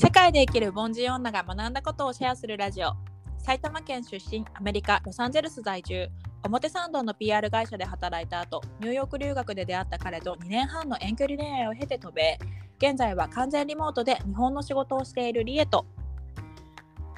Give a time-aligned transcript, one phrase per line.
[0.00, 2.92] 世界で生きる凡人女が学んだことをシェアするラジオ。
[3.36, 6.08] 埼玉県出身アメリカ・ロサンゼルス在住。
[6.44, 12.38] 表参道の PR 会社で働いた後ニューヨーク留学で出会った彼と2年半の遠距離恋愛を経て渡米。
[12.78, 15.84] 現在は完全リモートで日本の仕事をしているリエと。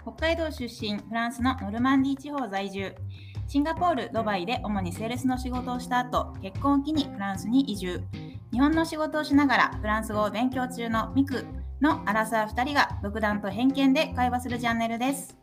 [0.01, 2.95] 北海道出身フランスのノルマンディ地方在住。
[3.47, 8.01] シンガポールドバイで主にセールスの仕事をした後結婚を機にフランスに移住。
[8.51, 11.45] 日本の仕事をしながらフランス語を勉強中のミク。
[11.81, 15.35] のアラサー2人が独断と偏見で会話するチャンネルです。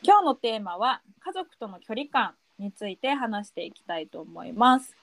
[0.00, 4.94] 今日のテーマは家族との距離感について話していきたいと思います。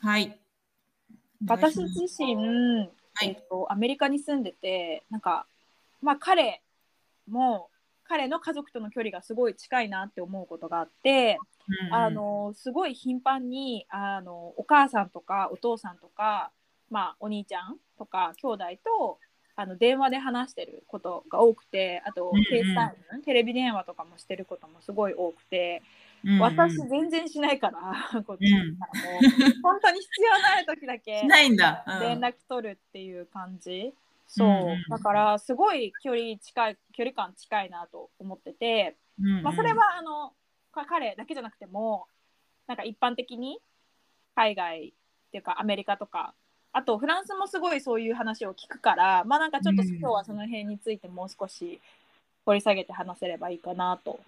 [0.00, 0.38] はい。
[1.46, 3.28] 私自身、はい。
[3.28, 5.46] えっと、アメリカに住んでてなんか
[6.00, 6.62] まあ彼
[7.28, 7.68] も
[8.04, 11.38] 彼の家族との距離がすごい近いなって思うことがあって、
[11.92, 16.52] あのすごい頻繁にあのお母さんとかお父さんとか、
[16.90, 19.18] まあ、お兄ちゃんとか兄弟と
[19.58, 22.44] あの電話で話してることが多くてあとうんうん。
[22.44, 25.82] FaceTime、テレビ電話とかもしてることもすごい多くて、
[26.24, 28.78] うん私全然しないから こっちうん。
[28.78, 32.00] からもう本当に必要な時だけしないんだ、うん。
[32.00, 33.94] 連絡取るっていう感じ、
[34.26, 34.72] そう、うん。
[34.72, 34.74] う。
[34.76, 39.42] んだからすごい距離近い距離感近いなと思ってて、うんうん。
[39.42, 40.34] まあ、それはあの
[40.72, 42.08] か彼だけじゃなくても
[42.66, 43.60] なんか一般的に
[44.34, 46.34] 海外っていうかアメリカとか
[46.76, 49.88] あとフランスもすごいそういう話を聞くからまあなんかちょっとうん。
[49.88, 51.80] 今日はその辺についてもう少し
[52.44, 54.20] 掘り下げて話せればいいかなと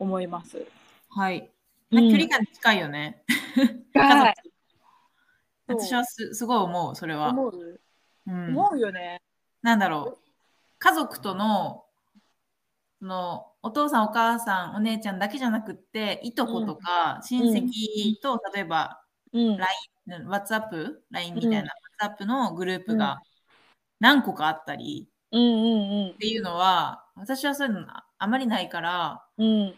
[0.00, 0.66] 思います。
[1.10, 1.48] はい。
[1.92, 2.10] うん。
[2.10, 3.22] 距離感近いよね、
[3.94, 4.34] はい。
[5.68, 7.80] 私はすすごい思うそれは、思う？
[8.26, 8.48] うん。
[8.48, 9.22] 思うよね。
[9.62, 10.28] なんだろう。
[10.80, 11.84] 家族との
[12.98, 19.00] そのお父さんお母さんお姉ちゃんだけじゃなくっていとことか親戚と、例えば
[19.32, 23.20] うん、LINE WhatsApp LINE みたいな、WhatsApp のグループが
[24.00, 27.86] 何個かあったりうんうんっていうのは私はそういうの
[28.18, 29.46] あまりないからうん。
[29.46, 29.74] うん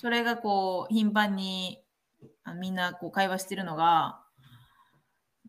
[0.00, 1.80] それがこう頻繁に
[2.44, 4.20] あみんなこう会話してるのが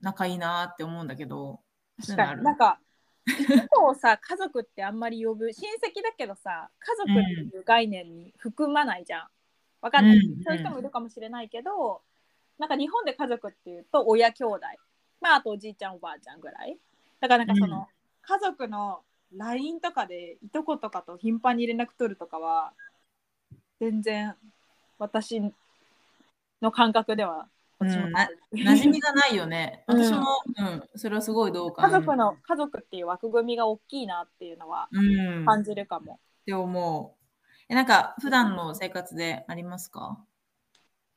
[0.01, 1.59] 仲いいなって思うんだけど
[2.01, 2.43] 確かに。
[2.43, 2.79] なんか
[3.27, 9.27] 一方さ家族ってあんまり呼ぶ親戚だけどさ家族っていう概念に含まないじゃん。
[9.81, 10.43] わかんない、うん。
[10.43, 12.01] そういう人もいるかもしれないけど、
[12.57, 14.61] なんか日本で家族っていうと親兄弟
[15.21, 16.77] まああとおじいちゃんおばあちゃんぐらい。
[17.19, 17.85] だからなんかその、うん。
[18.21, 19.01] 家族の
[19.35, 22.73] LINE とかでいとことかと頻繁に連絡取るとかは
[23.79, 24.35] 全然
[24.97, 25.41] 私
[26.61, 27.47] の感覚では
[27.79, 29.83] な馴染みがないよね。
[29.87, 30.03] うん。
[30.03, 30.25] 私も、
[30.57, 36.19] うん、それはすごいどうか家族の家族っていう枠組みが大きいなっていうのはうん、っ感じるかも。
[36.45, 37.19] て思う。
[37.69, 40.17] え、なんか、普段の生活でありますか？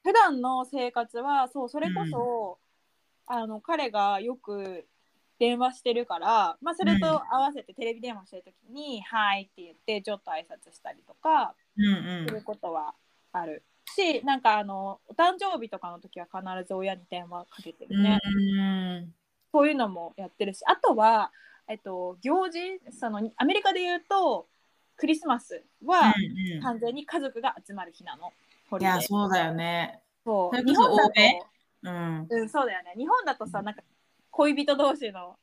[0.04, 2.58] 普段の生活はそうそれこそ、
[3.26, 4.86] あの彼がよく
[5.38, 12.94] 電話してるから、まあ、それと合わせてテレビ電話してる時に「はい」って言ってちょっと挨拶したりとかうんすることは
[13.32, 13.64] ある
[13.96, 17.96] しなんかあのお誕生日とかの時は必ず親に電話かけてうん。
[17.96, 18.52] るね、う
[19.00, 19.14] ん。
[19.52, 21.32] そういうのもやってるしあとは、
[21.68, 22.60] えっと、行事
[22.90, 24.46] そのアメリカで言うと
[24.96, 28.32] クリスマスはうんうん完全に家族が集まる日なの。
[28.70, 30.00] ホいや、リデーそうだよね。
[30.24, 31.12] そう日本だと
[31.82, 32.26] うん。
[32.28, 32.94] うん、そうだよね。
[32.96, 33.82] 日本だとさ、なんか
[34.30, 35.36] 恋人同士の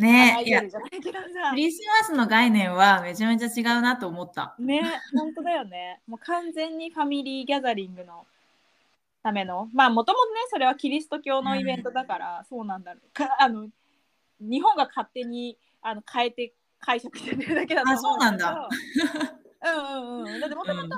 [0.00, 4.54] アねいク、リスマスの概念はめちゃめちゃ違うなと思った。
[4.58, 4.82] ね、
[5.14, 6.00] 本当だよね。
[6.06, 8.26] もう完全にファミリーギャザリングの
[9.22, 13.10] ための、まあもともとね、それはキリスト教のイベントだから、そうなんだろう。
[13.12, 13.68] かあの
[14.40, 18.48] 日本が勝手にあの変えて解釈してるだけだと思うんだけど。
[18.48, 18.68] あ
[19.62, 20.40] うんうんうん。
[20.40, 20.96] だってもともと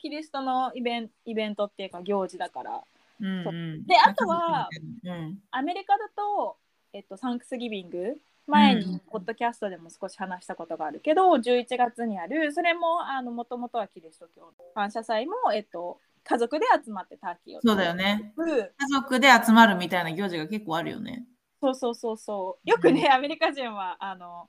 [0.00, 2.82] キリストのイベンイベントっていうか行事だから。
[3.20, 4.68] うんうん、であとは、
[5.04, 6.56] うん、アメリカだと、
[6.92, 8.16] えっと、サンクスギビング。
[8.48, 8.80] 前うん。
[8.80, 12.52] にポッドキャストでも少し話したことがあるけど、11月にある。
[12.52, 18.32] それももともとはキリスト教の感謝祭も、えっと、家族で集まってターキーをそうだよね。
[18.36, 21.26] うん家族で集まるみたいな行事が結構あるよね。
[21.60, 22.68] そうそうそうそう。
[22.68, 24.48] よくね、アメリカ人はあの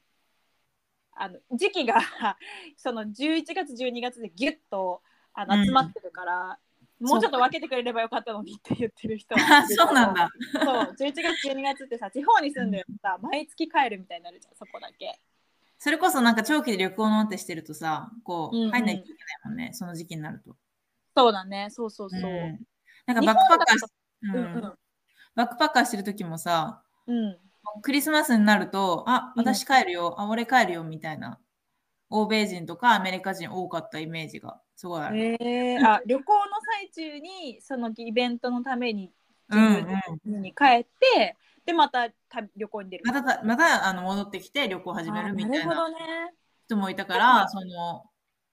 [1.13, 1.95] あの時期が
[2.77, 5.01] その11月12月でギュッと
[5.33, 5.65] あのうん。
[5.65, 6.59] 集まってるから、
[6.99, 9.35] もうちょっと分けてくれればよかったのにって言ってる人。
[9.35, 10.29] は あそうなんだ。
[10.53, 10.95] そう。
[10.99, 15.19] 11月12月ってさ地方に住んでるとさ毎月帰るみたいになるじゃんそこだけ。
[15.77, 18.71] それこそなんか長期で旅行のってしてるとさ、こう、うんうん。
[18.71, 20.57] 入んないといけないもんね、その時期になると。
[21.15, 21.69] そうだね。
[21.69, 22.23] そうそうそう、ん。
[23.05, 23.85] なんかバックパッカーし、
[24.23, 24.35] うん。
[24.35, 24.73] うん
[25.35, 27.29] バックパッカーしてる時もさ、うんう
[27.77, 27.81] ん。
[27.81, 29.45] クリスマスになると、あ、うん。
[29.45, 31.39] 私帰るよ、あ、俺帰るよみたいな、
[32.09, 35.37] 欧米人とかアメリカ人多かったイメージがすごいある。
[35.41, 36.41] えー、あ 旅行の
[36.77, 39.11] 最中にそのイベントのために
[39.49, 39.85] うんうん。
[39.85, 39.91] 自
[40.25, 41.35] 分に帰って、
[41.65, 45.89] でまたた旅行に出るまたまたあの戻ってきて旅行始めるみたいな
[46.65, 48.05] 人もいたから、その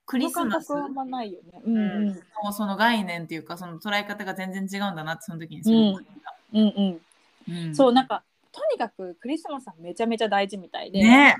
[0.05, 1.61] クリスマスはないよね。
[1.63, 2.09] うんうん。
[2.09, 6.35] うその概念っていうかその捉え方が全然違うんだなってその時にすごい思った。
[6.53, 7.65] うんうん。
[7.67, 7.75] うん。
[7.75, 11.35] そうなんかとにかくクリスマスはめちゃめちゃ大事みたいで、ね。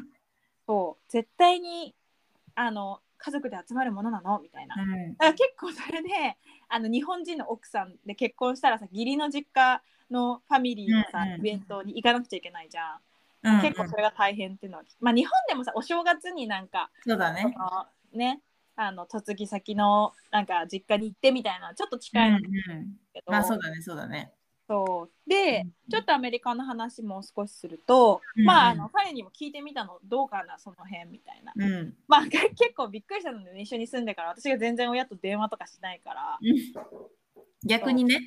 [0.68, 1.96] そう絶対に
[2.60, 4.40] あの家族で集まるものなの？
[4.40, 5.16] みたいな、だうん。
[5.16, 6.10] から結構それで
[6.68, 12.98] あの日本人の奥さんで結婚したらさ義理の実家のファミリーのさ、うんうんイベントに行かなくちゃいけないじゃん、
[13.44, 17.56] うん結構それが大変っていうのは、まあ日本でもさお正月になんかそうだね。
[18.14, 18.42] ね
[18.76, 22.98] あの嫁ぎ先のなんか実家に行ってみたいなちょっと近いのだうんうん。
[23.28, 24.32] まあそうだね、そうだね。
[24.68, 25.30] そう。
[25.30, 25.74] で、うん。
[25.90, 28.46] ちょっとアメリカの話も少しすると、うん。
[28.46, 31.94] まああの彼にも聞いてみたのどうかなその辺みたいな、うん。
[32.08, 36.40] まあ結構びっくりしたので、一緒に住んでから私が全然親と電話とかしないから。
[37.66, 38.20] 逆にね、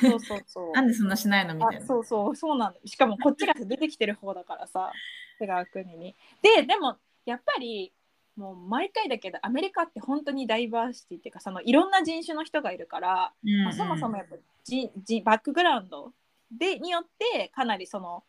[0.00, 1.84] そうそうそう なんでそんなしないのみたいな。
[1.84, 4.92] あそうそうそうなんだしかもこっちが出てきてる方だからさ
[5.40, 6.16] 違う国に。
[6.42, 7.92] ででもやっぱり
[8.40, 13.64] もう毎回だけどアメリカって本当にダイバーシティっていうかそのいろんな人種の人がいるから、うんうん。
[13.64, 16.12] まあ、そもそもやっぱじじバックグラウンド
[16.50, 18.24] でによってかなりその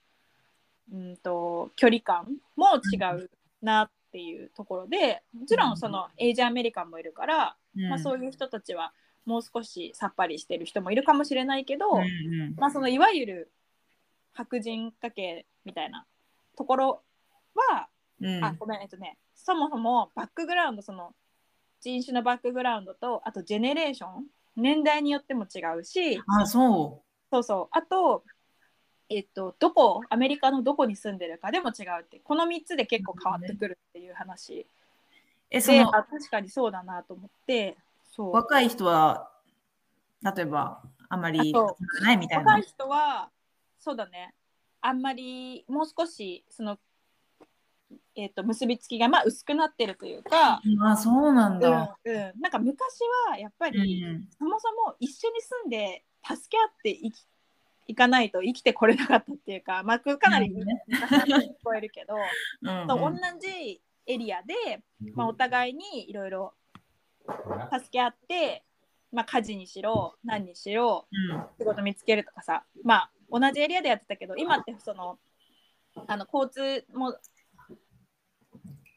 [0.92, 2.28] うんと距離感
[2.58, 3.30] も違う
[3.62, 7.88] なっていうところでもちろんそのエイジアメリカンもいるから、うん。
[7.90, 8.92] まあ、そういう人たちは
[9.26, 12.04] もう少しさっぱりしてる人もいるかもしれないけど、うんう
[12.50, 12.56] ん。
[12.58, 13.52] まあ、そのいわゆる
[14.34, 16.06] 白人家系みたいな
[16.58, 17.02] ところ
[17.72, 17.88] は、
[18.20, 18.44] うん。
[18.44, 21.14] あごめんえっとねそもそもバックグラウンドその
[21.82, 28.24] 人種のバックグラウンドとあとジェネレーション年代によっても違うしあ、そそうそうあと
[29.10, 34.66] えっとどこアメリカのどこに住んでるかでも違うってこの3つで結構変わってくるっていう話う。
[35.50, 37.76] え、そで、のあ確かにそうだなと思って
[38.16, 39.30] そう若い人は、
[40.36, 42.62] 例えば、あまりあそう集まらないみたいな若い。
[42.62, 43.30] 人は
[43.80, 44.34] そうだね
[44.82, 46.78] あんまりもう少しその、
[48.16, 51.98] えー、と結びつきがまあ薄くなってるというか、あ、そうなんうんだ。
[52.04, 53.00] うん、なんか昔
[53.30, 54.28] はやっぱうり、ん。
[54.38, 57.26] そもそも一緒に住んで助け合って生き
[57.88, 60.54] いかないと生きてこれなかったっていうか、まあ、かなり聞
[61.64, 62.16] こえるけど、
[62.62, 62.88] うん。
[62.88, 64.84] そう同じエリアで、
[65.14, 66.54] まあ、お互いにいろいろ
[67.72, 68.64] 助け合って、
[69.12, 71.46] まあ、家事にしろ何にしろうん。
[71.58, 75.18] 仕事見つけるとかさまあ同じエリアでやってたけど今ってその
[76.08, 77.18] あの交通も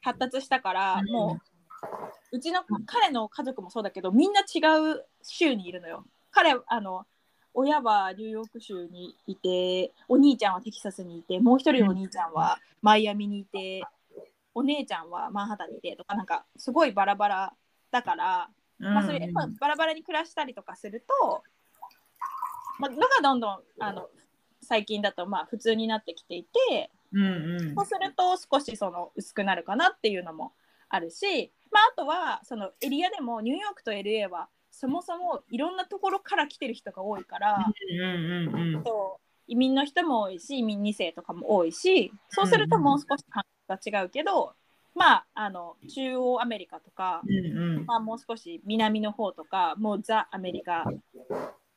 [0.04, 1.12] 発達したから、うん。
[1.12, 4.60] もううちの彼の家族もそうだけどみんな違
[4.94, 6.04] う州にいるのよ。
[6.30, 7.06] 彼あの
[7.54, 13.82] 親はニューヨーク州にいてお兄ちゃんはテキサスにいてもう一人のお兄ちゃんはマイアミにいて
[14.52, 17.54] お姉ちゃんはマンハッタンにいてとかなんかすごいバラバラ
[17.92, 21.42] だから、まあ、それバラバラに暮らしたりとかすると、
[22.80, 24.08] まあ、のがどんどんあの
[24.60, 27.74] 最近だとまあ普通になってきていてうんうん。
[27.74, 30.52] そうすると少しその薄くなるかなっていうのも
[30.88, 38.84] あるし、まあ、あとはそのエリアでもニューヨークと LA はそもそもいろんなところから来てる人が多いから、うんうんうん
[39.46, 44.54] 移民の人も多いし移民2世とかも多いしそうするともう少し感覚が違うけど、
[44.94, 47.84] まああの中央アメリカとか、うんうん。
[47.84, 50.86] まあ、もう少し南の方とかもうザ・アメリカ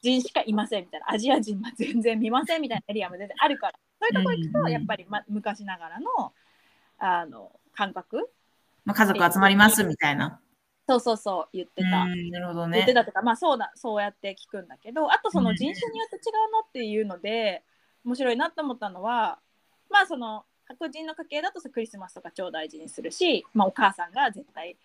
[0.01, 6.33] 人しかいませんみたいなアジア人は全然見ませんみたいなエリアも全然あるからそういうとこ行くとやっぱり、ま、昔ながらの
[6.99, 8.29] あの感覚
[8.85, 10.39] まあ、家族集まりますみたいな。
[10.87, 12.03] そうそうそう言ってた。
[12.03, 12.93] うんなるほどね言って。
[12.93, 17.63] たとか、まあそうだそうやって聞くんだけどあとそのうん人種によって違うなっていうので
[18.05, 19.39] 面白いなと思ったのは
[19.89, 24.77] まあその白人の家系だとさクリスマスとか超大事にするし、まあ、お母さんが絶対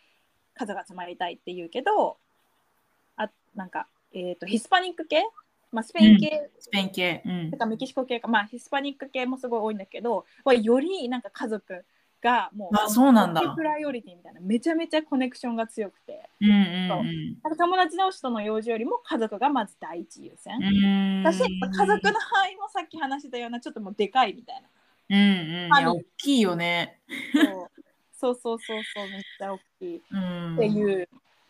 [0.54, 2.16] 家族集まりたいって言うけど
[3.16, 5.24] あなんか、えー、とヒスパニック系、
[5.72, 7.22] まあ、スペイン系スペイン系。
[7.24, 11.84] うんとかメキシコ系か、まあ、ヒスパニック系もすごい多いんだけどはよりなんか家族
[12.22, 16.28] がもうあそうなんだプライオリティみたいなめちゃめちゃコネクションが強くて。
[16.40, 16.72] うんうん
[17.42, 20.54] なんか友達同士との用事よりも家族がまず第一優先。
[20.54, 21.22] うん。
[21.24, 24.62] だし、家族の範囲もさっき話したようなちょっともうでかいみたい
[25.10, 25.70] うんうん。
[25.70, 27.00] 大きいよね。
[27.34, 27.44] な。
[28.12, 30.16] そうそうそうそうそうめっちゃ大きいっう
[30.52, 30.56] ん。
[30.58, 31.08] ていう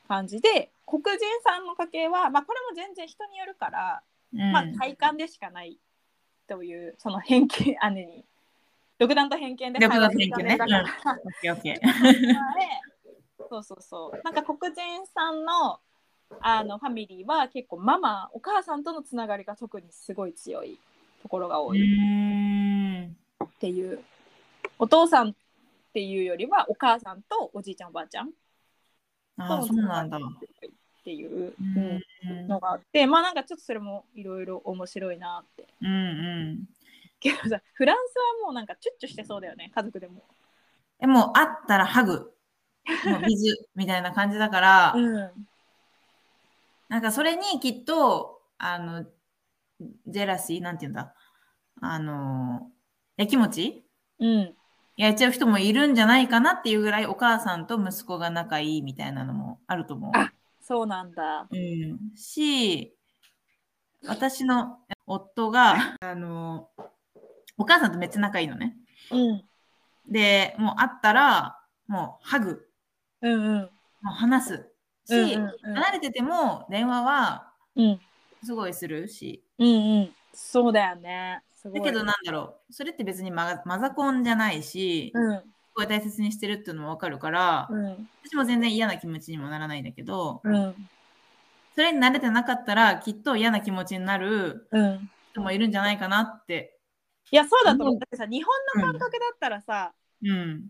[0.09, 5.79] 感じで、黒人さんの家系は、まあ、これも全然人によるから、うん、まあ、体感でしかない
[6.49, 8.25] というその偏見姉に。
[8.99, 10.57] 独断と偏見で独断と偏見ね。
[10.57, 10.85] だから。
[13.51, 14.21] そうそうそう。
[14.25, 15.81] なんか黒人さんの
[16.41, 20.79] あのファミリーは結構ママお母さんとのつながりが特にすごい強い
[21.23, 23.17] ところが多ういん。
[23.45, 24.03] っていう、
[24.79, 25.35] お父さんっ
[25.93, 28.31] ていうよりはお母さんとおじいちゃんおばあちゃん
[29.37, 30.19] ああ、そうなんだ。
[31.03, 35.67] っていう、ううんんのがあってまあなんかちょっとそれもいろいろ面白いなって。
[35.81, 35.91] うんう
[36.55, 36.65] ん。
[37.19, 40.23] けどさフランスはもうなんかチュッチュしてそうだよね家族でも。
[41.01, 42.33] えもう会ったらハグ、
[43.05, 45.47] もう水みたいな感じだから、 うん
[46.89, 49.05] なんかそれにきっと、あの、
[50.07, 51.15] ジェラシー、なんて言うんだ、
[51.81, 52.71] あの、
[53.17, 53.85] やきもち？
[54.21, 54.55] うん
[54.99, 60.11] やっちゃう人もいるんじゃないかなっていうぐらいお母さんと息子が仲いいみたいなのもあると思う。
[60.15, 60.33] あ
[60.73, 61.47] そうなんだ。
[61.50, 62.97] うん、し、
[64.07, 66.71] 私の夫が、あの、
[67.59, 68.75] お母さんとめっちゃ仲いいのね。
[69.11, 69.45] うん。
[70.11, 72.67] で、もう会ったら、もうハグ、
[73.21, 73.61] うんうん。
[74.00, 74.73] もう話す。
[75.05, 75.75] し、うんうんうん。
[75.75, 78.00] 離れてても電話はうん。
[78.43, 80.12] すごいするし、うんうん。
[80.33, 81.43] そうだよね。
[81.62, 85.38] だけどなんだろう、それって別にママザコンじゃないし、うん。
[85.41, 85.45] す
[85.87, 88.09] ごい大切にしてるっていうのもわかるから、うん。
[88.25, 90.75] 私も全然嫌な気持ちにもならないんだけど、うん。
[91.75, 95.11] それに慣れてなかったらきっと嫌な気持ちになるうん。
[95.33, 96.79] 人もいるんじゃないかなって。
[97.31, 97.95] いやそうだと思う。
[97.95, 97.97] う。
[97.97, 100.67] んだってさ日本の感覚だったらさ、うん。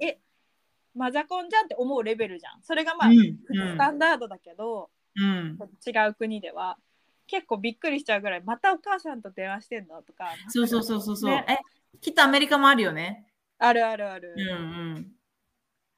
[0.94, 2.62] マザコンじゃんって思うレベルじゃん。
[2.62, 3.16] それがまあ、うん。
[3.16, 5.58] スタンダードだけど、うん。
[5.86, 6.78] 違う国では
[7.26, 11.46] 結構びっくりしちゃうぐらいまたお母さんと電話してんのとかそうそうそうそうそう、ね。
[11.48, 13.26] え、きっとアメリカもあるよね。
[13.62, 15.12] あるあるある、うん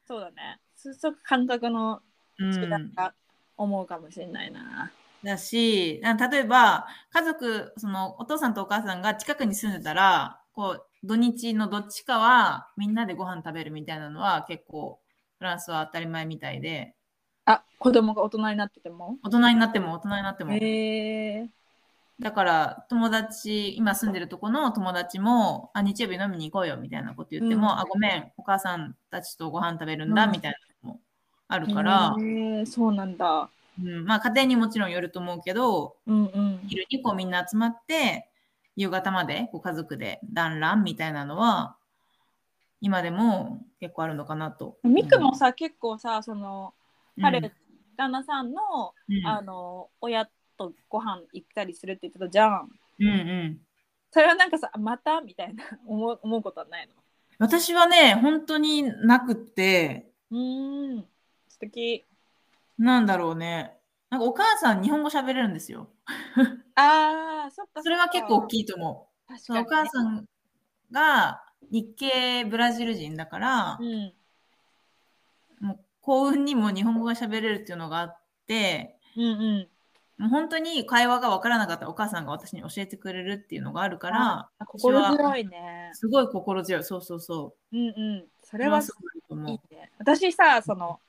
[0.07, 0.61] そうだね。
[0.77, 2.03] すごく感覚の
[2.39, 2.53] うん。
[2.53, 3.15] 違いうん、が
[3.57, 4.93] 思うかもしれないな、
[5.23, 15.01] だし、あ例えば家族、そのお父さんとお母さんが近くに住んでたら、こう土日のどっちかはみんなでご飯食べるみたいなのは結構
[15.39, 16.95] フランスは当たり前みたいで、
[17.47, 19.19] あ子供が大人になってても？
[19.23, 20.53] 大人になっても大人になっても。
[20.53, 21.49] へえ
[22.21, 27.79] だから友達、今住んでるとこの友達も、あ、日曜日飲みに行こうよみたいなこと言っても、うん。
[27.81, 30.31] あ、ごめん、お母さんたちとご飯食べるんだうん。
[30.31, 30.59] みたいな
[30.91, 31.01] のも
[31.49, 33.51] あるから、へえそうなんだ。
[33.83, 36.61] うん、まあ家庭にもちろんよると思うけど、うんうん。
[36.69, 38.29] 昼にこうみんな集まって、
[38.77, 41.77] 夕方までこう家族で団らんみたいなのは、
[42.81, 44.77] 今でも結構あるのかなと。
[44.85, 46.75] ミクもさ結構さその
[47.17, 47.53] うん、彼、
[47.97, 52.71] 旦那さんのうん、あの親とご飯行ったりするって言ってたじゃん。
[53.01, 53.61] うんうん。
[54.11, 56.89] それはなんかさまたみたいな 思う思うことはない
[57.39, 61.07] 私はね、本当になくって、のうーん。
[61.49, 62.05] 素敵。
[62.79, 63.79] なんだろうね。
[64.11, 65.89] なんかお母さん日本語喋れるんですよ。
[66.77, 69.29] あーそっかそれは結構大いきいと思う。
[69.29, 70.29] 確そのお母さん
[70.93, 74.15] が日系ブラジル人だから、うん。
[75.61, 79.29] もう幸運にも日本語が喋れるっていうのがあって、うんう
[79.61, 79.69] ん
[80.19, 86.85] もう本当に会話が分からなかったらお母さんが私に教えてくれるっていうのがあるから、あ心強いねすごい心強い。
[86.85, 87.77] そうそうそう。
[87.77, 91.01] うんうんそそれはすごいと思いいうね私さその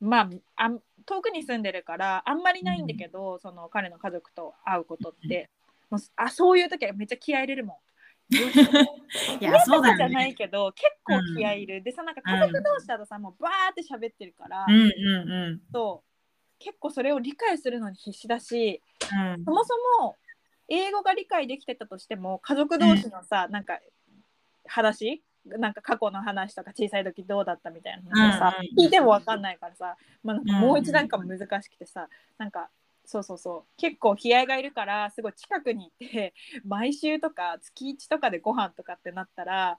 [0.00, 5.50] まああん遠くに住んでるからあんまりないんだけど、その彼の家族と会うことって、
[5.90, 7.76] もうあそういう時はめっちゃ気合い入れるもん。
[8.30, 8.36] い
[9.40, 10.34] 嫌や、そうだよじゃないね。
[10.34, 15.62] けど結構気合い入る、でさなんか家族同士だとさ、もうバーって喋ってるから、うんうんうん。
[15.72, 16.09] そう
[16.60, 18.80] 結構それを理解するのに必死だし
[19.12, 19.44] うん。
[19.44, 20.16] そもそも
[20.68, 23.80] 英語が理解できてたとしても家族同士のさ、なんか
[24.66, 32.70] 話なんか過去の話とか小さい時どうだったみたいな話をさ、うんうん聞いても分かんないからさ、まあ、なんかうんもう一段階難しくてさ、なんか
[33.04, 33.76] そうそうそう。
[33.76, 39.78] 結構気合がいるからすごい近くにいて 毎週とか月1とかでご飯とかってなったら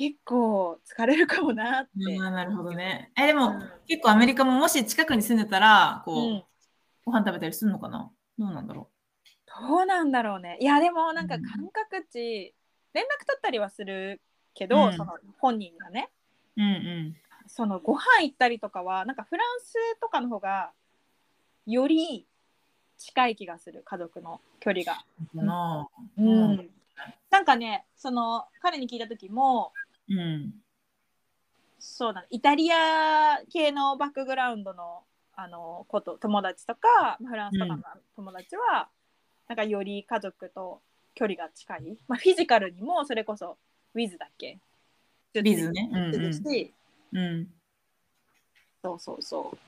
[0.00, 2.18] 結構疲れるかもなって。
[2.18, 3.12] なるほどね。
[3.18, 6.44] え、でも、うん結構アメリカももし近くに住んでたら、こう、うん
[7.04, 8.10] ご飯食べたりするのかな？
[8.38, 8.88] どうなんだろ
[9.68, 10.56] どうなんだろうね。
[10.60, 12.54] いやでもなんかうん感覚値、
[12.92, 14.22] 連絡取ったりはする
[14.54, 16.08] けど、うんその本人がね
[16.56, 16.62] う。
[16.62, 17.16] うん
[17.46, 20.72] そのご飯行ったりとかはなんかフランスとかの方が
[21.66, 22.26] より
[22.96, 25.04] 近い気がする家族の距離が。
[25.34, 26.24] うん。
[26.24, 26.70] うんん
[27.30, 29.72] なんかねその彼に聞いた時も
[30.10, 30.52] うん。
[31.78, 37.82] そうだねイタリア系のバックグラウンドのあのこと友達とかフランスとかの
[38.16, 38.90] 友達は、
[39.48, 40.82] なんかより家族と
[41.14, 43.56] 距離が近い、まあ、フィジカルにもそれこそ
[43.94, 44.58] ウィズだっけ？
[45.42, 45.88] ビズね。
[45.92, 47.48] うん。
[48.82, 49.58] そうそうそう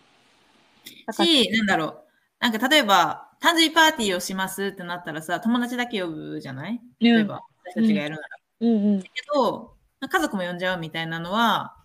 [1.12, 2.04] し、なんだろう。
[2.38, 6.80] なんか例えば、誕生日パーティーをしますってなったらさ、友達だけ呼ぶじゃない？
[7.00, 8.28] 例えば、私たちがやるなら。
[8.60, 9.71] うんうんけど、
[10.08, 11.76] 家族も呼んじゃうみたいなのは、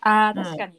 [0.00, 0.78] ああうん確かに、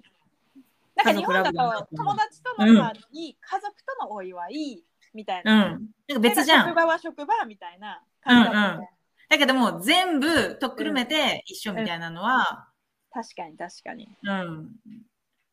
[0.96, 5.54] なんか日本だと友達とのパーティー、家族とのお祝いみたいうん。
[5.54, 5.80] な、なん
[6.14, 6.66] か別じゃん。
[6.66, 8.90] 職場は職場みたいな感じだもんね、
[9.30, 12.68] だけどもう全部とっくるめて一緒みたいなのは、
[13.14, 14.08] 確かに確かに。
[14.24, 14.70] うん。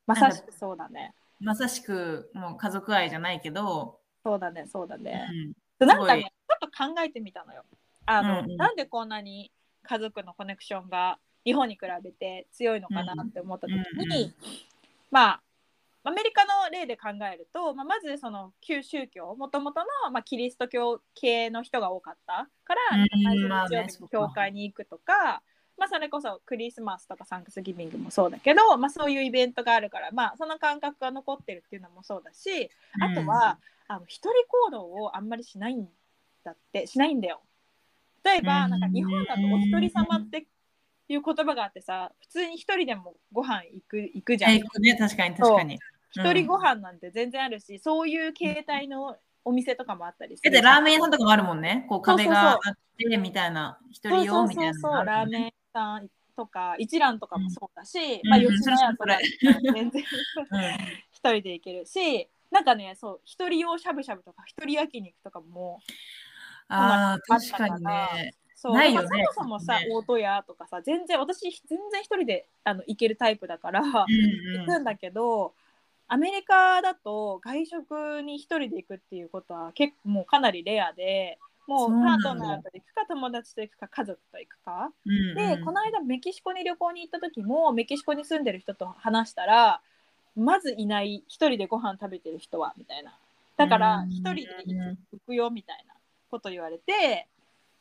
[0.07, 1.13] まさしくそうだね。
[1.41, 5.29] まさしくもう家族愛じゃないけど、そうだねそうだうね、
[5.81, 5.87] ん。
[5.87, 7.65] なんかねちょっと考えてみたのよ。
[8.07, 8.57] あの、うんうん。
[8.57, 9.53] なんでこんなに
[9.89, 13.75] 家族のコネクションが日本に比べて強いのかなって思った時
[14.07, 14.35] に、
[15.11, 15.41] まあ
[16.05, 22.81] アメリカの例で考えると、まあ、まずその旧宗教もともとの、まあ、キリスト教系の人が多かったから、
[24.11, 25.43] 教会に行くとか、
[25.77, 35.89] まあ、それこそクリスマスとかサンクスギビングもそうだけど、まあ、そういうイベントがあるから、まあ、その感覚が残ってるっていうのもそうだしあとは、あの一人行動をあんまりしないん
[36.43, 37.41] だってしないんだよ。
[38.25, 40.47] 例えば、うんなんか日本だとお一人様って
[41.09, 44.53] いう言葉があってさ普通に一人でもご飯行く行くじゃん。
[44.53, 45.79] えね、確かに確かに。
[46.11, 50.49] 一人ご飯なんて全然あるし、そういう形態のお店とかもあったりする。
[50.49, 51.87] えで、ラーメン屋さんとかもあるもんね。
[51.89, 52.59] こう壁があっ
[52.97, 55.05] てみたいな、一人用みたいなのそうそうそう。
[55.05, 56.09] ラーメン屋さん
[56.39, 59.19] とか一蘭とかもそうだし、うんまあうん吉野家とか
[59.75, 60.03] 全然
[60.51, 60.71] う ん
[61.11, 65.81] 一人で行けるしなんかねそう一人用しゃぶしゃぶとか一人焼肉とかも
[66.69, 68.35] ああ、確かにね。
[68.55, 68.75] そう。
[68.75, 69.89] ないよねそもそもさ、ね。
[69.91, 74.67] 大戸屋とかさ全然私全然一人であの行けるタイプだから、うん行うん。
[74.67, 75.53] くんだけど
[76.09, 84.91] アメリカだと外食に一人で行くっていうことは結構もうかなりレアでもうパートナーと行くか友達と行くか家族と行くか。
[85.07, 85.65] うんで、うん。
[85.65, 89.81] この間メキシコに旅行に行った時もメキシコに住んでる人と話したら
[90.35, 93.17] まずいない一人でご飯食べてる人はみたいな。
[93.57, 94.11] だからうん。
[94.11, 94.47] 一人で
[95.13, 95.95] 行くよみたいな
[96.31, 97.27] こと言われて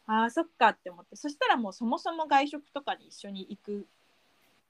[0.06, 3.86] あーそっかって思ってそしたらもうそもそも外食とかに一緒に行く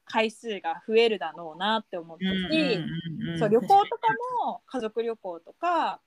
[0.05, 2.79] 回数が増えるだろうなって思ったし、
[3.37, 4.07] そう旅行とか
[4.45, 5.99] も家族旅行とか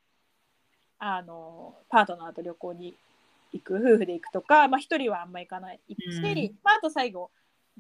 [0.99, 2.95] あのパートナーと旅行に
[3.53, 6.57] 行く夫婦で行くとか、まあ、一人はあんま行かない行くし、うん。
[6.63, 7.31] まあ、あと最後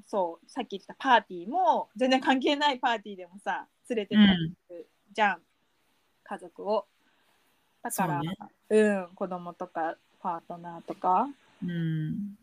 [0.06, 5.38] そうさっき言ってたパーティーも全然関係ないパーティーでもさ連れてったりするじゃん、
[6.24, 6.86] 家族を。
[7.82, 8.36] だからね
[8.70, 11.28] うん子供とかパートナーとか。
[11.62, 12.36] うん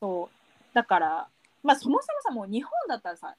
[0.00, 0.74] そう。
[0.74, 1.28] だから
[1.62, 3.34] まあそもそもさもう日本だったらさ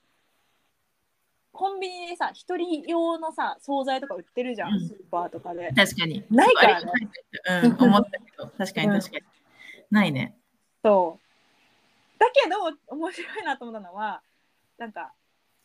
[1.52, 4.88] コンビニでさ一人用のさ惣菜とか売ってるじゃん、うん。
[4.88, 5.72] スーパーとかで。
[5.76, 6.24] 確かに。
[6.30, 6.92] ないからね。
[7.64, 9.24] うん、思ったけど、確かに確かに。
[9.92, 10.36] ないね。
[10.84, 12.20] そう。
[12.20, 14.22] だけど面白いなと思ったのは
[14.78, 15.14] なんか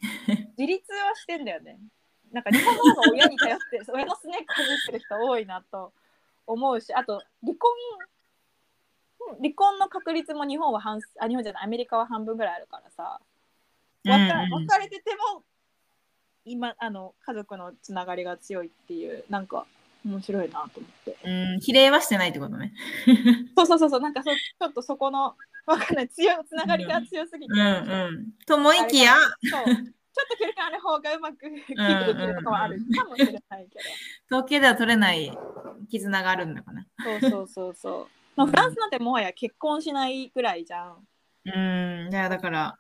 [0.59, 1.79] 自立はしてんだよね。
[2.33, 5.93] なんか日本の方が親に頼って親のすねかじってる人多いなと
[6.47, 7.71] 思うしあと離婚
[9.41, 13.21] 離婚の確率も日本は半あ日本じゃないアメリカは半分ぐらいあるからさ。
[14.07, 15.43] 別れてても
[16.45, 19.67] 今あの家族のつながりが強いっていうなんか
[20.05, 21.17] 面白いなと思って。
[21.25, 22.73] うん、比例はしてないってことね。
[23.57, 25.35] そうそうそうそうなんかそちょっとそこの
[25.67, 28.33] わかんない強いつながりが強すぎて、うんうん。
[28.47, 29.17] ともいきや、
[29.51, 33.79] そうちょっと距離感ある方がうまくキープできるとかはあるかもしれないけ
[34.31, 35.31] ど、統計では取れない
[35.91, 36.87] 絆があるんだかな。
[37.05, 41.07] そうそうそうそう、まあ、フランスなんてもはや結婚しないぐらいじゃん。
[41.45, 42.79] うん、いやだから、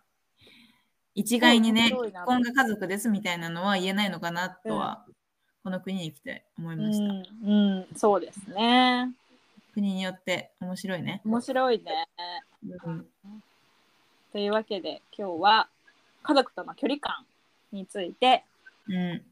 [1.14, 5.04] 一概にね、結婚が家族ですみたいなのは言えないのかなとは、
[5.62, 7.04] この国に来て思いうました。
[7.04, 9.12] ん、うん、そうですね。
[9.74, 11.20] 国によって面白いね。
[11.26, 12.08] 面白いね
[12.82, 13.06] うん
[14.32, 15.68] というわけで今日は
[16.26, 17.24] 家族との距離感
[17.70, 18.44] について
[18.88, 19.22] うん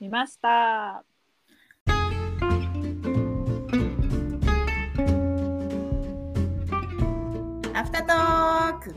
[0.00, 1.02] 見ました。
[7.74, 8.94] アフタートーク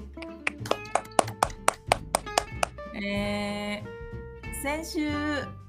[3.02, 5.10] えー、先週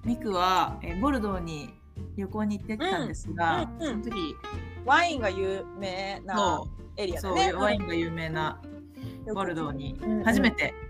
[0.05, 1.75] ミクは、えーボルドーに
[2.17, 4.03] 旅行に行ってきたんですが、うんうんうん。
[4.03, 4.37] その時
[4.85, 7.53] ワインが有名なそエリうそう、アだね。
[7.53, 8.61] ワインが有名な
[9.33, 10.75] ボルドーに初めて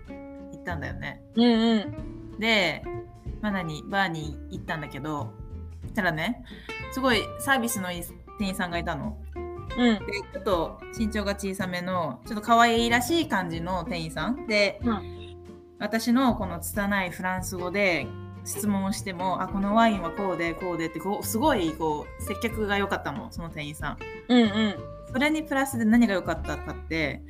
[0.61, 1.21] ったんだよね。
[1.35, 2.39] うんうん。
[2.39, 2.83] で、
[3.41, 5.33] まだにバーに行ったんだけど、
[5.83, 6.43] そしたらね、
[6.91, 8.03] すごいサービスのいい
[8.39, 9.17] 店員さんがいたの。
[9.77, 9.99] うん。
[10.05, 14.47] で、ちょっと身長が小さめの、ちょっと可愛いらしい感じの店員さん。
[14.47, 15.21] で、うん
[15.81, 18.05] 私のこの拙いフランス語で
[18.45, 23.97] 質問をしても、あ、このワインはこうで、こうでってこう、すごいこう接客が良かったの、その店員さん。
[24.29, 24.75] うんうん。
[25.11, 27.23] それにプラスで何が良かったかって、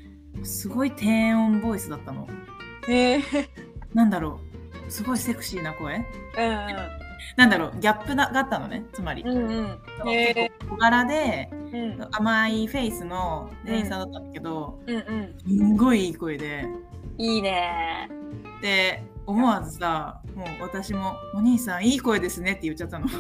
[0.44, 2.28] すごい低音ボイスだったの。
[2.88, 3.22] へえ。
[3.94, 4.40] なんだろ
[4.88, 6.06] う、すごいセクシーな声うん
[7.38, 9.24] なんだろう、ギャップがあったのね、つまり。
[9.24, 9.48] うん。
[9.48, 10.34] うんえ。
[10.34, 15.38] 結構小柄でうん甘いフェイスの店員さんだったんだけど、うんうん。
[15.40, 16.68] すんごいいい声で
[17.18, 18.10] いいね。
[18.62, 23.12] で思わずさもう私も「お兄さんいい声ですね」って言っちゃったのへ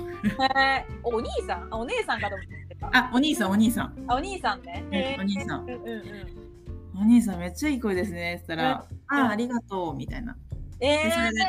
[0.55, 0.85] え。
[1.03, 1.67] お兄さん？
[1.71, 2.89] あお姉さんかと思ってた。
[2.91, 5.15] あお兄さんお兄さんあお兄さんね。
[5.19, 6.50] お兄さんうんうんうん。
[6.95, 8.35] お兄さんめっちゃいい声ですね。
[8.43, 9.17] って言ったら「うん。
[9.19, 10.35] ああありがとう」みたいな。
[10.79, 11.39] ええでそれで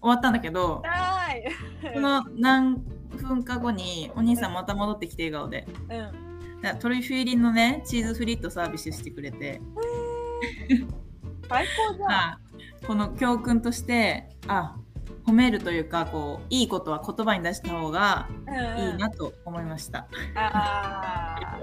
[0.00, 1.94] 終わったんだけどはーい。
[1.94, 2.76] その何
[3.16, 5.66] 分か後にお兄さんまた戻ってきて笑顔で。
[5.90, 6.60] うん。
[6.62, 9.60] だトリュフ入りのねチーズフリットサービスしてくれて。
[11.48, 12.10] 最高じゃん。
[12.12, 12.40] あ
[12.86, 14.76] この教訓としてあ
[15.26, 18.90] 褒めるというかこういいことは言葉に出した方がうんうん。
[18.92, 20.06] いいなと思いました。
[20.34, 21.60] ああ、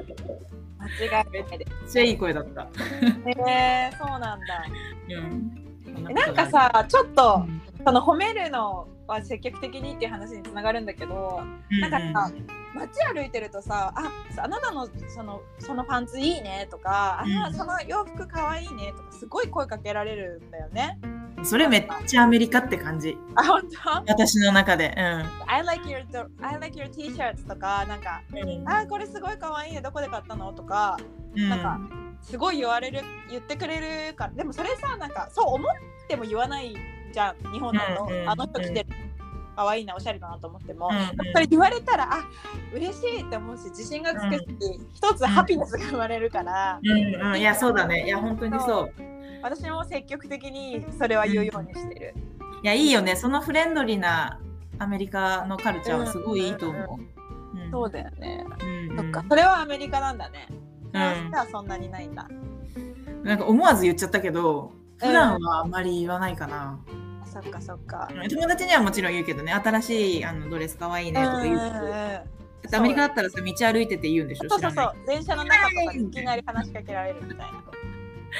[0.79, 2.67] 間違いないでめっちゃいい声だった。
[2.73, 3.91] すね。
[3.99, 4.65] そうなんだ。
[5.09, 11.41] うん、えなんかさ、ちょっとう、んその褒めるのは積極的にっていう話につながるんだけど、
[11.81, 12.31] なんかさ、
[12.73, 20.97] 街歩いてるとさ、あ、あなたのそのそのパンツいいねとか、あうんその洋服かわいいねとかすごい声かけられるんだよね。
[21.03, 23.17] うんそれめっちゃアメリカって感じ。
[23.35, 23.61] あ、本
[24.07, 24.11] 当？
[24.11, 24.93] 私の中で。
[25.47, 26.03] I like your
[26.41, 28.69] I like your t-shirts とかなんか、うん。
[28.69, 30.53] あこれすごいかわいいねどこで買ったの？
[30.53, 30.97] とか
[31.35, 31.49] うん。
[31.49, 31.79] なんか
[32.21, 34.33] すごい言われる言ってくれるから。
[34.33, 35.71] でもそれさなんかそう思っ
[36.07, 36.75] ても言わない
[37.13, 38.89] じゃん日本だと、うんうんあの人着てる
[39.55, 41.33] かわいいなおしゃれだなと思っても、うんうん。
[41.33, 42.23] それ言われたらあ
[42.73, 48.05] 嬉しいって思うし自信がつくし、一つハピネスが生まれるから、うんうん、いやそうだね。
[48.05, 48.93] いや本当にそう
[49.43, 52.15] 私も積極的にそれは言うようにしてる、
[52.63, 53.17] いやいいよね。
[53.17, 54.39] そのフレンドリーな
[54.79, 56.97] アメリカのカルチャーはすごいいいと思う、
[57.57, 59.25] うんそうだよね、うんそっか。
[59.29, 60.47] それはアメリカなんだね。
[60.91, 62.27] フランうんスではそんなにないんだ、
[63.23, 66.79] なんか思わず言っちゃったけど普段はあんまり言わないかな、
[67.25, 68.29] そっかそっか、うん。
[68.29, 69.51] 友達にはもちろん言うけどね。
[69.51, 71.57] 新しいあのドレスかわいいねとか言う
[72.61, 74.93] けど、アメリカだったらさ道歩いてて言うんでしょそうそうそう。
[75.05, 77.63] 電車の中とかにいきなり話しかけられるみたいな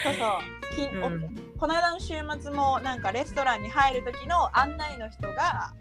[0.04, 0.76] そうそう。
[0.76, 1.36] き、うん。
[1.58, 5.74] この間の週末もなんかレストランに入る時の案内の人が、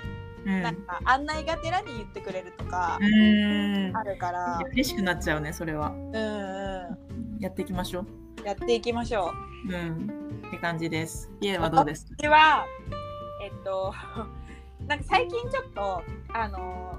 [0.44, 0.62] うん。
[0.62, 3.96] なんか案内がてらに言ってくれるとかうん。
[3.96, 5.88] あるから、嬉しくなっちゃうねそれは。
[5.90, 6.98] うんう
[7.40, 8.06] やっていきましょん
[8.44, 9.32] やっていきましょ
[9.68, 9.72] う。
[9.72, 10.42] ううん。
[10.48, 11.30] って感じです。
[11.40, 12.14] 家はどうですか？
[12.18, 12.66] 私は
[13.42, 13.94] えっと
[14.86, 16.02] なんか最近ちょっと
[16.34, 16.98] あの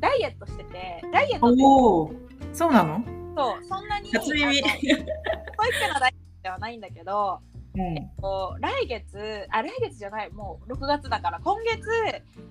[0.00, 2.12] ダイエットしててダイエット
[2.52, 3.02] そうなの？
[3.36, 4.44] そうそんなに初耳。
[4.46, 7.40] あのストイックなダイエットではないんだけど
[7.76, 8.10] うん。
[8.20, 11.80] こう来月あ来月じゃないもう6月だから今月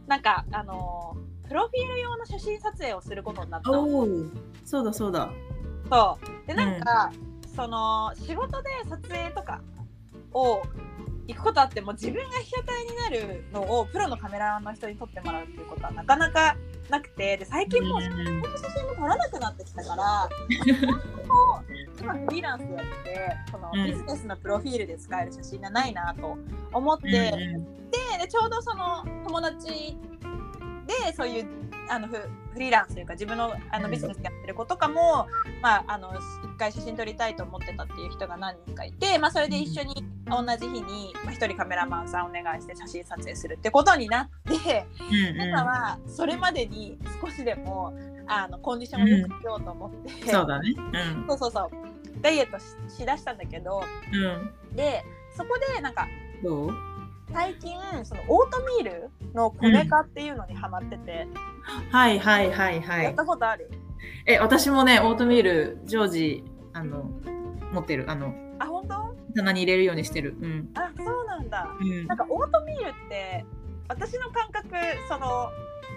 [0.07, 3.81] なんかあのプロフィール用の写真撮影をすることになったの。
[3.81, 4.07] おお
[4.63, 5.29] そうだそうだ。
[5.89, 6.47] そう。
[6.47, 7.11] でなんか、
[7.55, 9.59] その仕事で撮影とか
[10.31, 10.61] を
[11.27, 16.55] 行くことあっても自分が被写体になるのをプロのカメラマンの人に撮ってもらうっていうことはなかなか
[16.89, 18.33] なくてで最近もう写うん真
[18.87, 20.29] も撮らなくなってきたから
[22.15, 23.85] 今フリーランスやっててそのうん。
[23.85, 26.37] ビジネスのプロフィールで使える写真がないなと
[26.73, 29.97] 思って、うんうんででちょうどその友達
[30.85, 31.47] でそういう
[31.89, 32.15] あのフ
[32.53, 35.27] フリーランスというか自分のあのビジネスやってる子とかも、
[35.61, 36.11] まあ、あの
[36.43, 44.29] 一回写真撮りたいと思ってたっていう人が何人かいて、まあ、それで一緒に同じ日にまあ一人カメラマンさんお願いして写真撮影するってことになっ
[44.63, 45.49] てうんうん。
[45.49, 47.93] 今はそれまでに少しでも
[48.27, 50.75] あのコンディションを良くしようと思って、そうだね。
[50.77, 51.27] うん。
[51.27, 51.88] そうそうそう
[52.21, 52.65] ダイエットし
[52.97, 54.75] しだしたんだけどうん。
[54.75, 55.03] で
[55.35, 56.07] そこでなんか
[57.31, 61.27] 最近そのオートミールの米化っていうのにハマってて、
[61.91, 63.03] はいはいはいはい。
[63.03, 63.69] やったことある？
[64.25, 66.43] え私もねオートミール常時
[66.73, 67.11] あの
[67.71, 68.09] 持ってる。
[68.09, 69.15] あのあ本当？
[69.35, 70.35] 棚に入れるようにしてる。
[70.41, 70.69] うん。
[70.73, 71.69] あそうなんだ。
[71.79, 72.07] うん。
[72.07, 73.45] なんかオートミールって
[73.87, 74.69] 私の感覚
[75.07, 75.51] その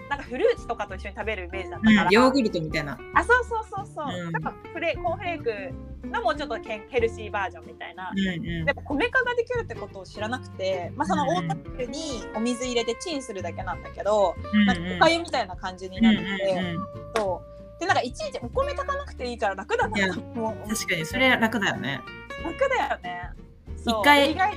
[0.09, 2.09] なんかフルーツとかと一緒に食べるイメージだったから、うん。
[2.11, 2.99] ヨーグルトみたいな。
[3.15, 4.31] あそうそうそうそう、うん。
[4.31, 5.73] なんかフレコーンフレーク
[6.11, 8.65] のもうちょっとヘルシーバージョンみたいな、うんうん。
[8.65, 11.47] でも米化ができるってことを知らなくて、まあ、そのオうん。
[11.47, 11.99] ートミールに
[12.35, 14.77] お水入れてチンするだけなんだけど、うんなん。
[14.77, 16.87] かおかゆみたいな感じになってて、うんうんうん。
[17.15, 17.41] そ
[17.77, 17.79] う。
[17.79, 20.69] でなんかいちいちお米炊かなくていいから楽だなと思う。
[20.69, 22.01] 確かにそれ楽だよね。
[22.43, 23.29] 楽だよね。
[23.85, 24.47] 一回うんうん。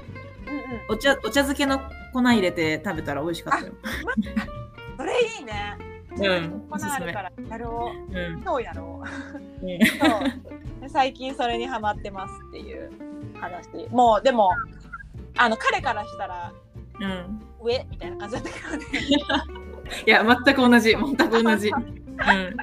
[0.90, 1.80] お茶お茶漬けの
[2.12, 3.72] 粉入れて食べたら美味しかったよ。
[4.96, 5.76] それいいね
[6.18, 6.66] うん。
[6.68, 8.12] 粉あるからやろう。
[8.12, 8.42] うん。
[8.42, 9.02] 今日やろ
[9.62, 9.66] う。
[9.66, 9.86] うん。
[9.86, 10.80] そう。
[10.80, 12.90] で最近それにハマってますっていう
[13.38, 13.88] 話。
[13.90, 14.50] もうでも
[15.36, 16.52] あの彼からしたら
[17.00, 17.40] うん。
[17.62, 17.86] 上？
[17.90, 18.84] みたいな感じだったけどね。
[20.06, 20.90] いや全く同じ。
[20.90, 21.68] 全く同じ。
[21.70, 22.56] うん。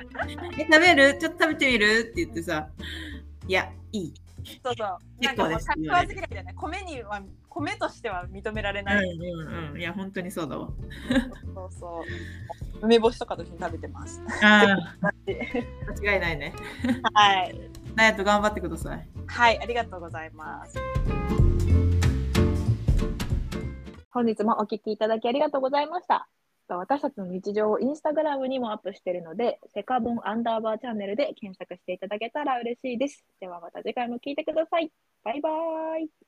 [0.58, 1.18] え食べる？
[1.20, 1.86] ちょっと食べてみる？
[2.12, 2.68] って言ってさ。
[3.48, 4.14] いやいい。
[4.64, 4.98] そうそう。
[5.22, 7.22] 結構ですね米には
[7.54, 10.70] 米としては認められうんない、うんうんいや本当にそうだわ
[11.54, 12.04] そうそ
[12.82, 16.54] う梅干しとかと一緒に食べてますああ 間違いないね
[17.14, 17.56] はい
[17.96, 20.78] ダイエット頑張ってくださいはい、ありがとうございます。
[24.12, 26.30] 本日もお聞きいただきありがとうございました。
[26.70, 33.26] 私たちの日常をインスタグラムにもアップしているので、セカボンアンダーバーチャンネルで検索していただけたら嬉しいです。
[33.40, 34.92] ではまた次回も聞いてください。
[35.24, 36.10] バイバーイ。